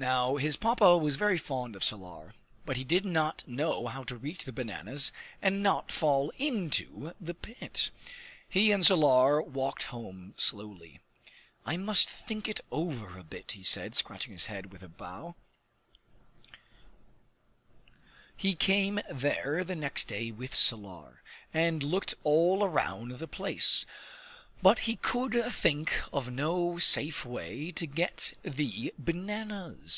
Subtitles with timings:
[0.00, 2.32] Now his Papa was very fond of Salar,
[2.64, 5.10] but he did not know how to reach the bananas
[5.42, 7.90] and not fall into the pit.
[8.48, 11.00] He and Salar walked home slowly.
[11.66, 15.34] "I must think it over a bit," he said, scratching his head with a bough.
[18.36, 21.22] He came there the next day with Salar,
[21.52, 23.84] and looked all around the place;
[24.60, 29.96] but he could think of no safe way to get the bananas.